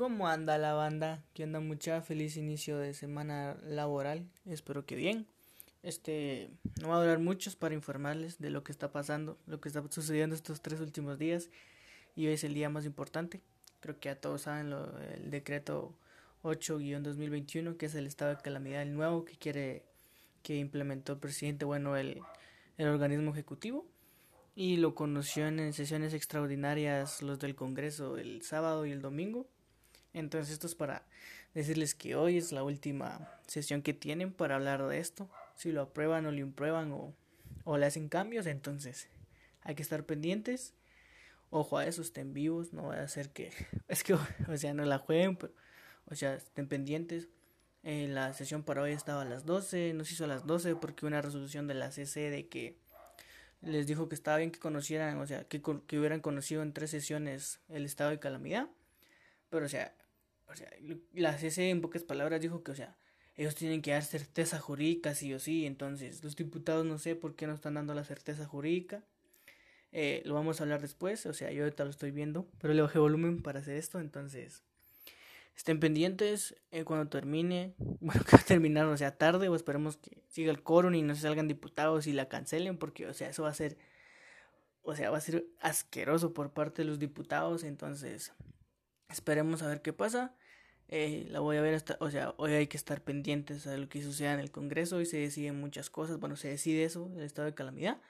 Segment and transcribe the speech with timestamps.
[0.00, 1.22] ¿Cómo anda la banda?
[1.34, 2.00] ¿Qué anda mucha?
[2.00, 4.26] Feliz inicio de semana laboral.
[4.46, 5.26] Espero que bien.
[5.82, 6.48] Este
[6.80, 9.84] no va a durar mucho para informarles de lo que está pasando, lo que está
[9.90, 11.50] sucediendo estos tres últimos días.
[12.16, 13.42] Y hoy es el día más importante.
[13.80, 15.94] Creo que ya todos saben lo, el decreto
[16.44, 19.84] 8-2021, que es el estado de calamidad el nuevo que quiere
[20.42, 22.22] que implementó el presidente, bueno, el,
[22.78, 23.86] el organismo ejecutivo
[24.54, 29.46] y lo conoció en sesiones extraordinarias los del Congreso el sábado y el domingo.
[30.12, 31.04] Entonces esto es para
[31.54, 35.28] decirles que hoy es la última sesión que tienen para hablar de esto.
[35.56, 37.14] Si lo aprueban o lo imprueban o,
[37.64, 39.08] o le hacen cambios, entonces
[39.62, 40.74] hay que estar pendientes.
[41.50, 43.52] Ojo a eso, estén vivos, no va a ser que...
[43.88, 45.52] Es que, o sea, no la jueguen, pero...
[46.06, 47.28] O sea, estén pendientes.
[47.82, 50.76] Eh, la sesión para hoy estaba a las 12, no se hizo a las 12
[50.76, 52.76] porque una resolución de la CC de que
[53.62, 56.90] les dijo que estaba bien que conocieran, o sea, que, que hubieran conocido en tres
[56.90, 58.68] sesiones el estado de calamidad.
[59.50, 59.94] Pero, o sea,
[60.48, 60.68] o sea,
[61.12, 62.96] la CC en pocas palabras dijo que, o sea,
[63.36, 65.66] ellos tienen que dar certeza jurídica sí o sí.
[65.66, 69.02] Entonces, los diputados no sé por qué no están dando la certeza jurídica.
[69.92, 72.82] Eh, lo vamos a hablar después, o sea, yo ahorita lo estoy viendo, pero le
[72.82, 74.62] bajé volumen para hacer esto, entonces
[75.56, 79.96] estén pendientes eh, cuando termine, bueno, que va a terminar, o sea, tarde, o esperemos
[79.96, 83.30] que siga el coro y no se salgan diputados y la cancelen, porque, o sea,
[83.30, 83.78] eso va a ser,
[84.82, 88.32] o sea, va a ser asqueroso por parte de los diputados, entonces
[89.10, 90.34] esperemos a ver qué pasa.
[90.92, 93.88] Eh, la voy a ver hasta, o sea, hoy hay que estar pendientes a lo
[93.88, 97.22] que suceda en el Congreso, hoy se deciden muchas cosas, bueno, se decide eso, el
[97.22, 98.00] estado de calamidad,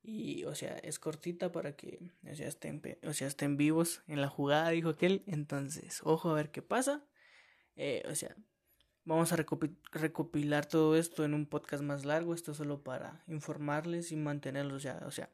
[0.00, 4.20] y, o sea, es cortita para que, o sea, estén, o sea, estén vivos en
[4.20, 7.04] la jugada, dijo aquel, entonces, ojo a ver qué pasa,
[7.74, 8.36] eh, o sea,
[9.04, 14.16] vamos a recopilar todo esto en un podcast más largo, esto solo para informarles y
[14.16, 15.30] mantenerlos, sea, o sea,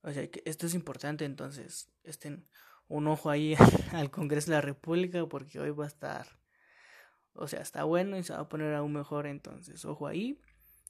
[0.00, 2.46] o sea, que esto es importante, entonces, estén
[2.88, 3.54] un ojo ahí
[3.92, 6.26] al Congreso de la República porque hoy va a estar,
[7.34, 10.40] o sea, está bueno y se va a poner aún mejor, entonces, ojo ahí,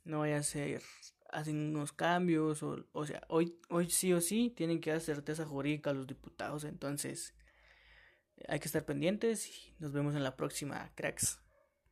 [0.04, 0.82] no vaya a ser,
[1.30, 5.44] hacen unos cambios, o, o sea, hoy, hoy sí o sí tienen que dar certeza
[5.44, 7.34] jurídica a los diputados, entonces,
[8.48, 11.43] hay que estar pendientes y nos vemos en la próxima, cracks.